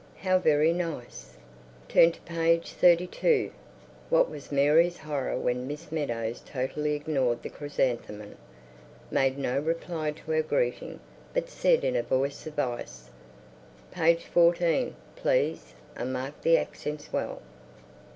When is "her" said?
10.31-10.41